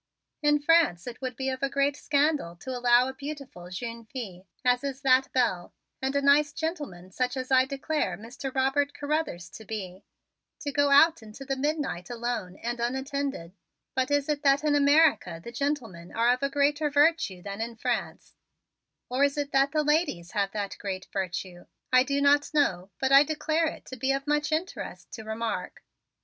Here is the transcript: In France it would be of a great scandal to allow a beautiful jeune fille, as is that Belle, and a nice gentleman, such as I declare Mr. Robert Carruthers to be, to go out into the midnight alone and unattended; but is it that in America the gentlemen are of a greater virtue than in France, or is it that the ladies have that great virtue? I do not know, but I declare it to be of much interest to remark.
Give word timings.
In 0.41 0.57
France 0.57 1.05
it 1.05 1.21
would 1.21 1.35
be 1.35 1.47
of 1.49 1.61
a 1.61 1.69
great 1.69 1.95
scandal 1.95 2.55
to 2.55 2.71
allow 2.75 3.07
a 3.07 3.13
beautiful 3.13 3.69
jeune 3.69 4.03
fille, 4.05 4.47
as 4.65 4.83
is 4.83 5.01
that 5.03 5.31
Belle, 5.31 5.75
and 6.01 6.15
a 6.15 6.23
nice 6.23 6.53
gentleman, 6.53 7.11
such 7.11 7.37
as 7.37 7.51
I 7.51 7.65
declare 7.65 8.17
Mr. 8.17 8.51
Robert 8.51 8.95
Carruthers 8.95 9.47
to 9.51 9.63
be, 9.63 10.03
to 10.61 10.71
go 10.71 10.89
out 10.89 11.21
into 11.21 11.45
the 11.45 11.55
midnight 11.55 12.09
alone 12.09 12.55
and 12.63 12.79
unattended; 12.79 13.53
but 13.93 14.09
is 14.09 14.27
it 14.27 14.41
that 14.41 14.63
in 14.63 14.73
America 14.73 15.39
the 15.43 15.51
gentlemen 15.51 16.11
are 16.11 16.31
of 16.33 16.41
a 16.41 16.49
greater 16.49 16.89
virtue 16.89 17.43
than 17.43 17.61
in 17.61 17.75
France, 17.75 18.33
or 19.07 19.23
is 19.23 19.37
it 19.37 19.51
that 19.51 19.71
the 19.71 19.83
ladies 19.83 20.31
have 20.31 20.49
that 20.53 20.77
great 20.79 21.07
virtue? 21.13 21.67
I 21.93 22.01
do 22.01 22.19
not 22.21 22.55
know, 22.55 22.89
but 22.99 23.11
I 23.11 23.21
declare 23.21 23.67
it 23.67 23.85
to 23.85 23.95
be 23.97 24.11
of 24.13 24.25
much 24.25 24.51
interest 24.51 25.11
to 25.11 25.23
remark. 25.23 25.83